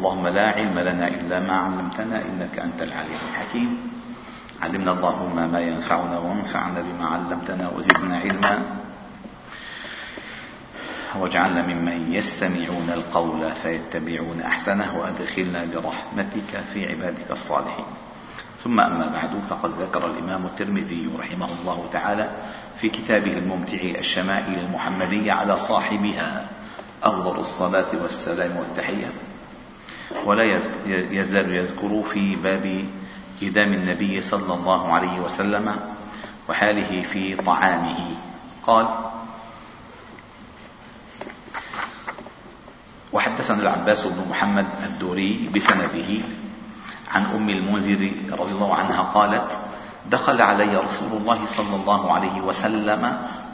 [0.00, 3.70] اللهم لا علم لنا إلا ما علمتنا إنك أنت العليم الحكيم.
[4.62, 8.54] علمنا اللهم ما ينفعنا وانفعنا بما علمتنا وزدنا علما.
[11.20, 17.90] واجعلنا ممن يستمعون القول فيتبعون أحسنه وأدخلنا برحمتك في عبادك الصالحين.
[18.64, 22.28] ثم أما بعد فقد ذكر الإمام الترمذي رحمه الله تعالى
[22.80, 26.46] في كتابه الممتع الشمائل المحمدية على صاحبها
[27.02, 29.29] أفضل الصلاة والسلام والتحية.
[30.24, 30.44] ولا
[30.86, 32.84] يزال يذكر في باب
[33.42, 35.76] إدام النبي صلى الله عليه وسلم
[36.48, 38.00] وحاله في طعامه.
[38.66, 38.86] قال
[43.12, 46.10] وحدثنا العباس بن محمد الدوري بسنده
[47.14, 49.58] عن أم المنذر رضي الله عنها قالت
[50.10, 53.02] دخل علي رسول الله صلى الله عليه وسلم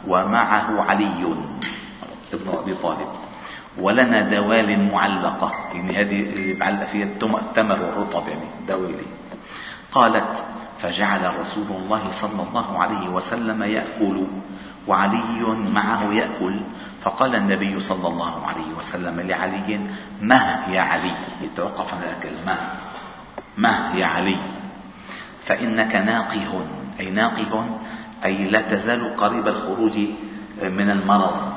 [0.09, 1.35] ومعه علي
[2.33, 3.26] ابن أبي طالب.
[3.79, 5.53] ولنا دوال معلقة.
[5.75, 9.07] يعني هذه اللي بعلق فيها التمر والرطب يعني دوالي.
[9.93, 10.45] قالت
[10.83, 14.27] فجعل رسول الله صلى الله عليه وسلم يأكل
[14.89, 16.61] وعلي معه يأكل.
[17.05, 19.81] فقال النبي صلى الله عليه وسلم لعلي
[20.23, 21.11] مه يا علي؟
[21.43, 22.37] يتوقف عن الأكل.
[22.47, 22.57] مه
[23.59, 24.37] مه يا علي؟
[25.45, 26.67] فإنك ناقه
[27.01, 27.79] أي ناقه
[28.25, 29.99] أي لا تزال قريب الخروج
[30.63, 31.53] من المرض.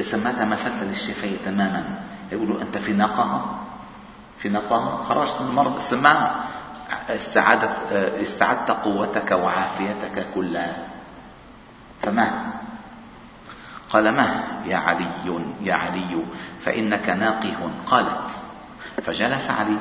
[0.00, 2.02] سمتها مسألة للشفاء تماما.
[2.32, 3.60] يقولوا أنت في نقاهة.
[4.38, 5.04] في نقاهة.
[5.08, 6.48] خرجت من المرض السماء
[7.08, 10.88] استعدت استعدت قوتك وعافيتك كلها.
[12.02, 12.52] فما؟
[13.90, 15.10] قال ما؟ يا علي
[15.62, 16.24] يا علي
[16.64, 17.70] فإنك ناقه.
[17.86, 18.30] قالت
[19.06, 19.78] فجلس علي.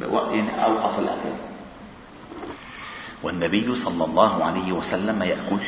[0.00, 1.34] يعني أوقف الأكل
[3.22, 5.58] والنبي صلى الله عليه وسلم يأكل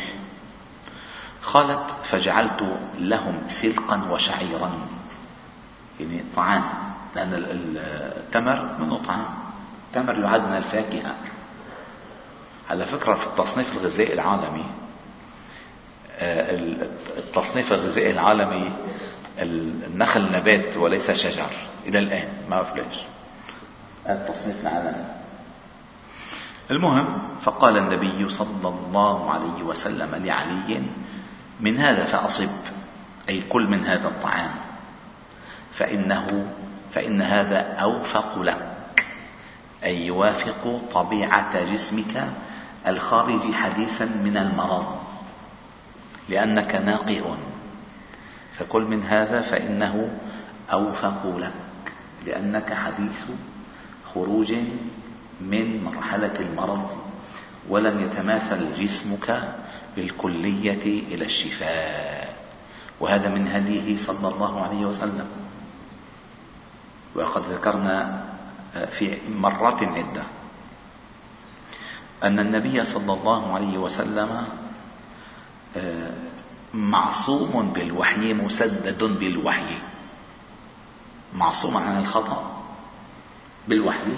[1.44, 4.70] قالت فجعلت لهم سلقا وشعيرا.
[6.00, 6.64] يعني طعام
[7.16, 9.24] لأن التمر منه طعام.
[9.88, 11.14] التمر يعد من الفاكهة.
[12.70, 14.64] على فكرة في التصنيف الغذائي العالمي
[16.18, 16.56] آه،
[17.18, 18.72] التصنيف الغذائي العالمي
[19.38, 21.50] النخل نبات وليس شجر.
[21.86, 22.98] إلى الآن ما بعرف ليش
[24.08, 25.04] التصنيف العالمي.
[26.70, 30.82] المهم فقال النبي صلى الله عليه وسلم لعلي
[31.60, 32.50] من هذا فأصب
[33.28, 34.50] أي كل من هذا الطعام.
[35.74, 36.46] فإنه
[36.94, 38.66] فإن هذا أوفق لك
[39.84, 42.28] أي يوافق طبيعة جسمك
[42.86, 45.00] الخارج حديثا من المرض
[46.28, 47.36] لأنك ناقه
[48.58, 50.10] فكل من هذا فإنه
[50.72, 51.92] أوفق لك
[52.26, 53.22] لأنك حديث
[54.14, 54.52] خروج
[55.40, 56.90] من مرحلة المرض
[57.68, 59.42] ولم يتماثل جسمك
[59.96, 60.84] بالكلية
[61.14, 62.36] إلى الشفاء.
[63.00, 65.28] وهذا من هديه صلى الله عليه وسلم.
[67.14, 68.24] وقد ذكرنا
[68.98, 70.22] في مرات عدة.
[72.22, 74.44] أن النبي صلى الله عليه وسلم
[75.76, 76.12] آه،
[76.74, 79.78] معصوم بالوحي مسدد بالوحي.
[81.34, 82.62] معصوم عن الخطأ
[83.68, 84.12] بالوحي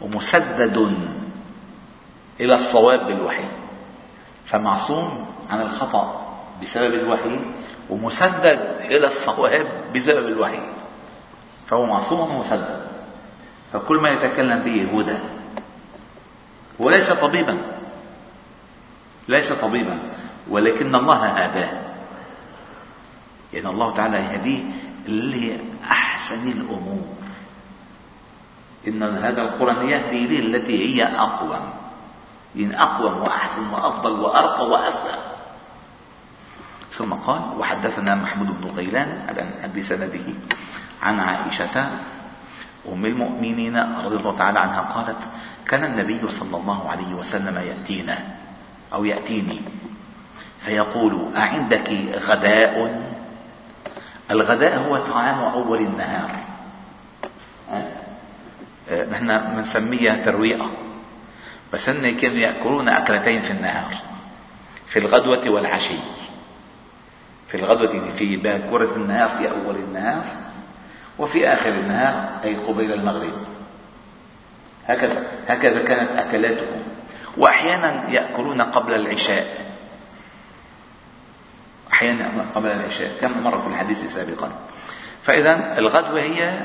[0.00, 0.76] ومسدد
[2.40, 3.48] إلى الصواب بالوحي.
[4.46, 6.26] فمعصوم عن الخطأ
[6.62, 7.40] بسبب الوحي
[7.90, 10.60] ومسدد إلى الصواب بسبب الوحي.
[11.66, 12.86] فهو معصوم ومسدد
[13.72, 15.18] فكل ما يتكلم به هدى.
[16.78, 17.58] وليس طبيبا.
[19.28, 19.98] ليس طبيبا.
[20.50, 21.82] ولكن الله هداه
[23.52, 24.62] يعني الله تعالى يهديه
[25.08, 27.06] لأحسن الأمور.
[28.88, 31.85] إن هذا القرآن يهدي لي التي هي أقوم.
[32.56, 35.20] يعني أقوم وأحسن وأفضل وأرقى وأسلم.
[36.98, 39.08] ثم قال وحدثنا محمود بن غيلان
[39.76, 40.26] بسنده
[41.02, 41.76] عن عائشة
[42.92, 45.22] أم المؤمنين رضي الله تعالى عنها قالت
[45.66, 48.18] كان النبي صلى الله عليه وسلم يأتينا
[48.92, 49.60] أو يأتيني
[50.60, 53.02] فيقول أعندك غداء؟
[54.30, 56.30] الغداء هو طعام أول النهار.
[59.10, 60.70] نحن بنسميها ترويئة
[61.72, 63.96] بس هن كانوا يأكلون أكلتين في النهار
[64.86, 65.98] في الغدوة والعشي.
[67.48, 70.24] في الغدوة في باكورة النهار في أول النهار
[71.18, 73.32] وفي آخر النهار أي قبيل المغرب.
[74.86, 76.82] هكذا هكذا كانت أكلاتهم.
[77.36, 79.66] وأحيانا يأكلون قبل العشاء.
[81.92, 83.12] أحيانا قبل العشاء.
[83.20, 84.52] كما مر في الحديث سابقا.
[85.22, 86.58] فإذا الغدوة هي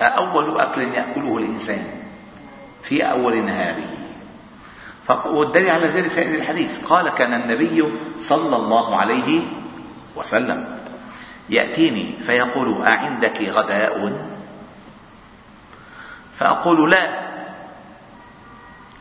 [0.00, 1.84] أول أكل يأكله الإنسان
[2.82, 3.95] في أول نهاره.
[5.08, 6.84] والدليل على ذلك سيأتي الحديث.
[6.84, 7.84] قال كان النبي
[8.18, 9.40] صلى الله عليه
[10.16, 10.78] وسلم
[11.50, 14.12] يأتيني فيقول أعندك غداء؟
[16.38, 17.26] فأقول لا.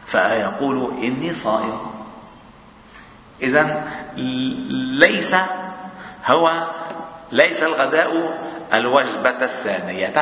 [0.05, 1.77] فيقول إني صائم.
[3.41, 3.91] إذا
[4.97, 5.35] ليس
[6.25, 6.51] هو
[7.31, 8.39] ليس الغداء
[8.73, 10.13] الوجبة الثانية.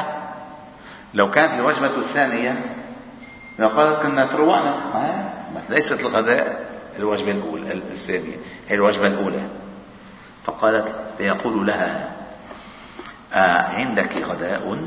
[1.13, 2.75] لو كانت الوجبة الثانية
[3.59, 5.32] لقد كنا تروقنا
[5.69, 8.37] ليست الغداء الوجبة الأولى الثانية
[8.69, 9.41] هي الوجبة الأولى.
[10.45, 12.15] فقالت فيقول لها
[13.33, 14.77] آه عندك غداء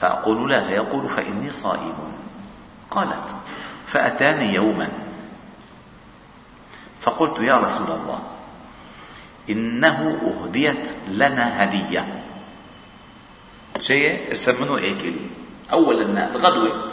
[0.00, 2.12] فأقول لا فيقول فإني صائم.
[2.90, 3.28] قالت
[3.86, 4.88] فأتاني يوما.
[7.00, 8.20] فقلت يا رسول الله
[9.50, 12.22] إنه أهديت لنا هدية.
[13.80, 15.14] شيء استمنوا اكل
[15.72, 16.89] أولا الغدوة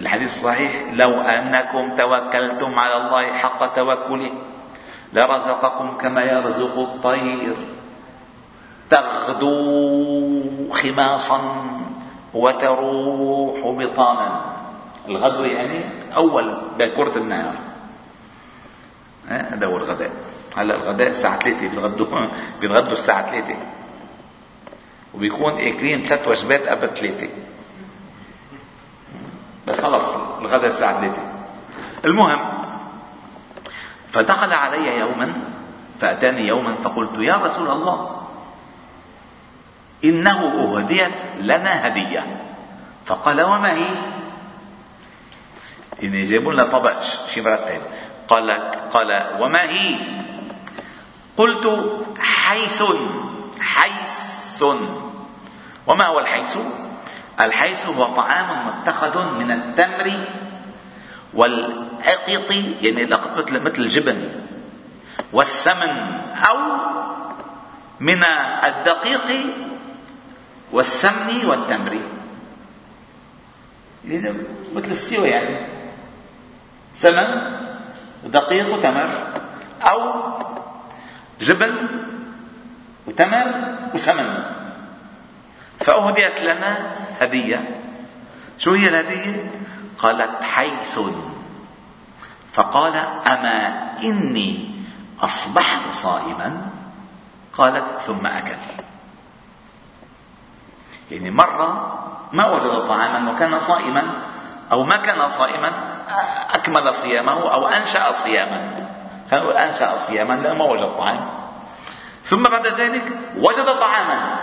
[0.00, 4.30] الحديث الصحيح لو أنكم توكلتم على الله حق توكله
[5.12, 7.56] لرزقكم كما يرزق الطير.
[8.90, 11.40] تغدو خماصا
[12.34, 14.40] وتروح بطانا.
[15.08, 15.80] الغدو يعني
[16.16, 17.54] أول باكورة النهار.
[19.28, 20.10] هذا هو الغداء.
[20.56, 22.26] هلا الغداء الساعة 3 بيتغدوا
[22.60, 23.56] بيتغدوا الساعة 3
[25.14, 27.28] وبيكون أكلين ثلاث وجبات قبل 3
[29.68, 30.04] بس خلص
[30.40, 31.14] الغداء الساعة 3
[32.04, 32.40] المهم
[34.12, 35.32] فدخل علي يوما
[36.00, 38.22] فأتاني يوما فقلت يا رسول الله
[40.04, 42.44] إنه أهديت لنا هدية
[43.06, 43.84] فقال وما هي؟
[46.02, 47.80] يعني جابوا لنا طبق شي مرتب
[48.28, 48.50] قال
[48.92, 49.94] قال وما هي؟
[51.36, 52.82] قلت حيث
[53.60, 54.62] حيث
[55.86, 56.58] وما هو الحيث؟
[57.40, 60.12] الحيث هو طعام متخذ من التمر
[61.34, 62.50] والأقط
[62.82, 64.28] يعني الأقط مثل مثل الجبن
[65.32, 66.58] والسمن أو
[68.00, 68.24] من
[68.64, 69.28] الدقيق
[70.72, 71.98] والسمن والتمر.
[74.08, 74.32] يعني
[74.74, 75.66] مثل السوى يعني.
[76.94, 77.28] سمن
[78.24, 79.10] دقيق وتمر
[79.82, 80.00] أو
[81.40, 81.74] جبن
[83.06, 83.46] وتمر
[83.94, 84.44] وسمن.
[85.80, 87.80] فأهديت لنا هدية.
[88.58, 89.50] شو هي الهدية؟
[89.98, 91.00] قالت حيث.
[92.52, 94.70] فقال أما إني
[95.20, 96.70] أصبحت صائما؟
[97.52, 98.56] قالت ثم أكل.
[101.10, 101.98] يعني مرة
[102.32, 104.02] ما وجد طعاما وكان صائما
[104.72, 105.72] أو ما كان صائما
[106.50, 108.76] أكمل صيامه أو أنشأ صياما.
[109.32, 111.28] أنشأ صياما لأنه ما وجد طعام.
[112.24, 114.37] ثم بعد ذلك وجد طعاما.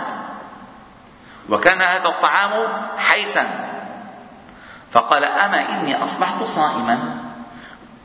[1.50, 3.46] وكان هذا الطعام حيسا.
[4.92, 7.18] فقال أما إني أصبحت صائما؟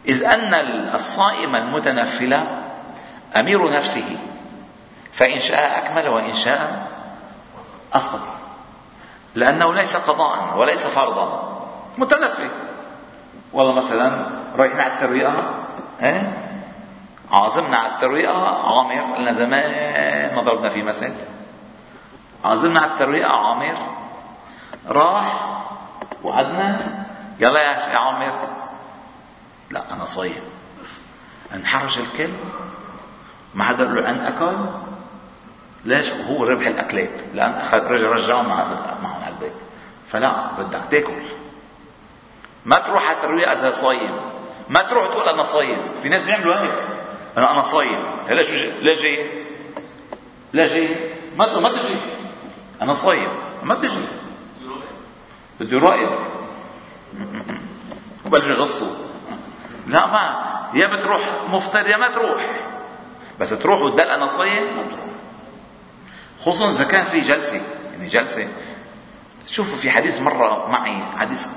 [0.08, 0.54] إذ أن
[0.96, 2.40] الصائم المتنفل
[3.36, 4.18] أمير نفسه
[5.14, 6.88] فإن شاء أكمل وإن شاء
[7.94, 8.20] افضل
[9.36, 11.58] لأنه ليس قضاء وليس فرضا.
[11.98, 12.50] متنفل.
[13.54, 14.26] والله مثلا
[14.58, 15.54] رايحين على الترويقة
[16.02, 16.34] إيه؟
[17.32, 21.12] عازمنا على الترويقة عامر قلنا زمان ما ضربنا في مثل
[22.46, 23.78] عازمنا على الترويقة عامر.
[24.88, 25.58] راح
[26.24, 27.06] وعدنا.
[27.40, 28.50] يلا يا عامر.
[29.72, 30.44] لا أنا صايم.
[31.54, 32.34] انحرج الكل.
[33.54, 34.58] ما حدا له عن أكل؟
[35.86, 37.22] ليش؟ هو ربح الأكلات.
[37.34, 39.54] لأن أخذ رجع رجعهم معهم على البيت.
[40.12, 41.22] فلا بدك تاكل
[42.66, 44.12] ما تروح على الترويقة إذا صايم.
[44.70, 45.78] ما تروح تقول أنا صايم.
[46.04, 46.74] في ناس بيعملوا هيك.
[47.38, 48.00] أنا أنا صايم.
[48.28, 48.34] شو
[48.82, 49.44] لا جاي؟
[50.54, 50.96] لا جاي؟
[51.38, 52.21] ما ما تجي.
[52.82, 53.30] أنا صايم
[53.64, 53.94] ما بيجي
[55.60, 56.20] بده يراقب
[58.26, 58.96] وبلش يغصوا.
[59.88, 62.50] لا ما يا بتروح مفطر يا ما تروح.
[63.40, 65.06] بس تروح وتدل أنا صايم ما تروح
[66.42, 67.62] خصوصا إذا كان في جلسة
[67.92, 68.48] يعني جلسة.
[69.48, 71.48] شوفوا في حديث مرة معي حديث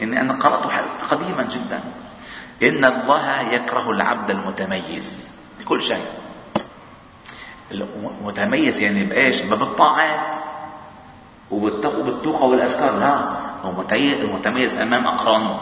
[0.00, 0.70] يعني أنا قرأته
[1.10, 1.80] قديما جدا.
[2.62, 5.28] إن الله يكره العبد المتميز.
[5.60, 6.06] بكل شيء.
[8.24, 10.36] متميز يعني بإيش؟ بالطاعات
[11.50, 12.98] وبالتقوى والأذكار.
[12.98, 13.14] لا
[13.64, 13.70] هو
[14.34, 15.60] متميز أمام أقرانه.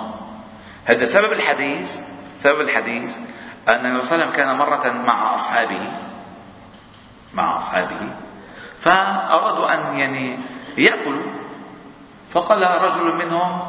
[0.84, 2.00] هذا سبب الحديث
[2.38, 3.18] سبب الحديث
[3.68, 5.80] أن النبي صلى الله عليه وسلم كان مرة مع أصحابه
[7.34, 8.00] مع أصحابه
[8.80, 10.38] فأرادوا أن يعني
[10.78, 11.32] يأكلوا.
[12.32, 13.60] فقال رجل منهم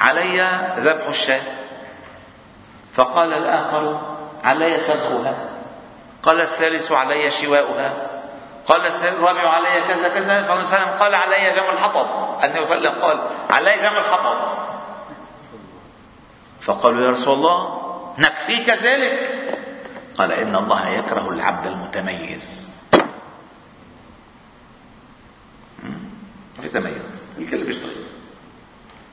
[0.00, 1.42] علي ذبح الشاة.
[2.94, 4.00] فقال الآخر
[4.44, 5.51] علي سلخها
[6.22, 8.10] قال الثالث علي شواؤها.
[8.66, 10.42] قال الرابع علي كذا كذا.
[10.42, 12.06] فالنبي صلى الله عليه وسلم قال علي جمع الحطب.
[12.44, 14.36] النبي صلى الله عليه وسلم قال علي جمع الحطب.
[16.60, 17.82] فقالوا يا رسول الله
[18.18, 19.38] نكفيك ذلك.
[20.18, 22.72] قال إن الله يكره العبد المتميز.
[26.62, 28.04] في تميز الكل بيشتغل.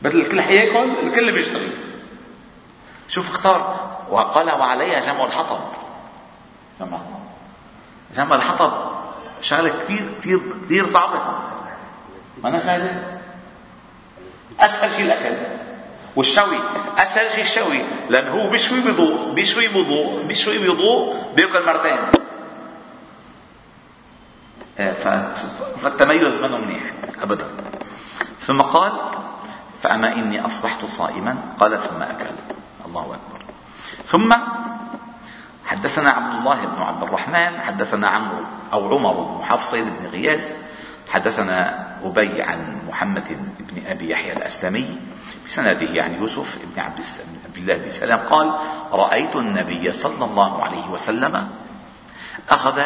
[0.01, 1.71] بدل الكل حياكل الكل بيشتغل.
[3.07, 3.89] شوف اختار.
[4.09, 5.59] وقال وعليها جمع الحطب.
[8.19, 8.71] جمع الحطب
[9.41, 11.19] شغلة كثير كثير كثير صعبة.
[12.43, 13.19] ما أنا سهلة
[14.59, 15.35] أسهل شيء الأكل.
[16.15, 16.59] والشوي
[16.97, 17.81] أسهل شيء الشوي.
[18.09, 21.99] لأن هو بيشوي بيضوء بيشوي بيضوء بيشوي بيضوء بيأكل مرتين.
[24.79, 25.33] آه،
[25.81, 27.47] فالتميز منه منيح ابدا.
[28.41, 28.91] ثم قال
[29.83, 32.35] فأما إني أصبحت صائما قال ثم أكل.
[32.85, 33.41] الله أكبر.
[34.07, 34.33] ثم
[35.69, 38.37] حدثنا عبد الله بن عبد الرحمن حدثنا عمرو
[38.73, 40.57] أو عمر بن حفص بن غياث
[41.09, 43.23] حدثنا أبي عن محمد
[43.59, 44.97] بن أبي يحيى الأسلمي
[45.47, 46.99] بسنده يعني يوسف بن عبد,
[47.45, 48.53] عبد الله بن سلام قال
[48.91, 51.49] رأيت النبي صلى الله عليه وسلم
[52.49, 52.81] أخذ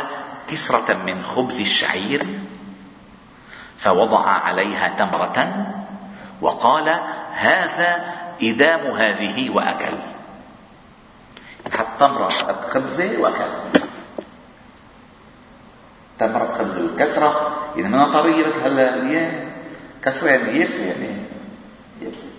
[0.47, 2.25] كسرة من خبز الشعير
[3.79, 5.65] فوضع عليها تمرة
[6.41, 6.99] وقال
[7.33, 10.12] هذا إدام هذه وأكل.
[11.73, 12.29] حط تمرة
[12.69, 13.79] خبزة وأكل
[16.19, 19.51] تمرة خبزة الكسرة إذا من طرية هلا الأيام
[20.03, 21.09] كسرة يعني يبسة يعني.
[22.01, 22.29] يبسة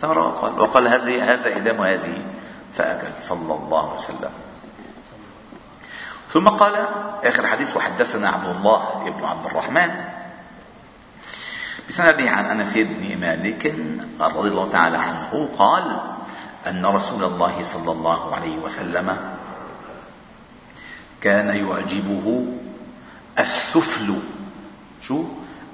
[0.00, 2.24] ثمرة وقال وقال هذه هذا إدام هذه
[2.74, 3.08] فأكل.
[3.20, 4.30] صلى الله عليه وسلم.
[6.32, 6.86] ثم قال
[7.24, 9.90] آخر حديث وحدثنا عبد الله بن عبد الرحمن.
[11.88, 13.74] بسنده عن أنس بن مالك
[14.20, 16.00] رضي الله تعالى عنه قال
[16.66, 19.16] أن رسول الله صلى الله عليه وسلم
[21.20, 22.46] كان يعجبه
[23.38, 24.14] الثفل.
[25.02, 25.24] شو؟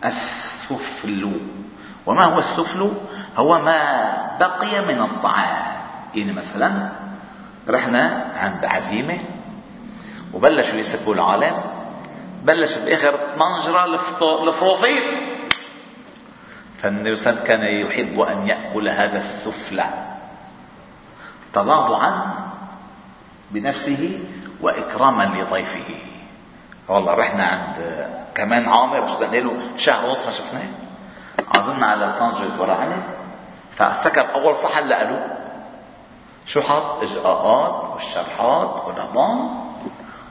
[0.05, 1.41] الثفل.
[2.07, 2.93] وما هو الثفل؟
[3.37, 3.81] هو ما
[4.41, 5.77] بقي من الطعام.
[6.15, 6.89] يعني مثلا
[7.69, 9.19] رحنا عند عزيمة
[10.35, 11.61] وبلشوا يسبوا العالم
[12.45, 13.85] بلش بإخر طنجرة
[14.49, 15.03] الفروفيت
[16.83, 19.83] فالنبي صلى كان يحب أن يأكل هذا الثفل.
[21.53, 22.35] تواضعا
[23.51, 24.21] بنفسه
[24.61, 25.95] وإكراما لضيفه.
[26.89, 30.69] والله رحنا عند كمان عامر مش له شهر ونص ما شفناه.
[31.55, 33.03] عزمنا على طنجرة ورقة
[33.77, 35.17] فسكب أول صحن لقلو
[36.47, 39.51] شو حط إجراءات والشرحات والضمان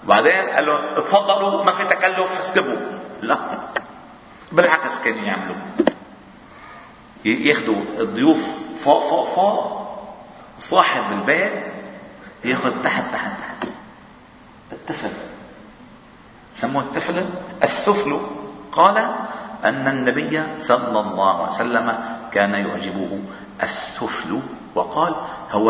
[0.06, 2.78] وبعدين قال لهم اتفضلوا ما في تكلف اسكبوا.
[3.22, 3.38] لا
[4.52, 5.56] بالعكس كانوا يعملوا.
[7.26, 9.75] ياخذوا الضيوف فوق فوق فوق.
[10.60, 11.68] وصاحب البيت
[12.46, 13.72] ياخذ تحت تحت تحت.
[14.72, 15.10] التفل.
[16.58, 17.26] سموه التفل.
[17.64, 18.20] الثفل
[18.72, 18.98] قال
[19.66, 22.00] أن النبي صلى الله عليه وسلم
[22.32, 23.20] كان يعجبه
[23.64, 24.40] السفل
[24.76, 25.16] وقال
[25.52, 25.70] هو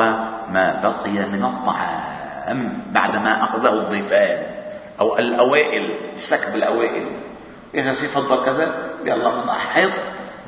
[0.50, 4.56] ما بقي من الطعام بعدما أخذه الضيفان
[5.00, 7.08] أو الأوائل سكب الأوائل.
[7.76, 9.92] إذا شيء فضل كذا يلا من أحط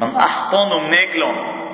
[0.02, 1.67] من أحطن ومناكلهم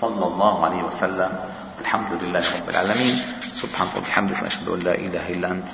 [0.00, 1.32] صلى الله عليه وسلم.
[1.80, 3.16] الحمد لله رب العالمين.
[3.50, 5.68] سبحانك وبحمدك نشهد أن لا إله إلا أنت.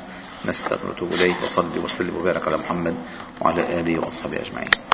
[0.45, 1.37] نستغفر ونتوب إليك.
[1.42, 2.95] وصلي وسلم وبارك على محمد
[3.40, 4.87] وعلى آله وأصحابه أجمعين.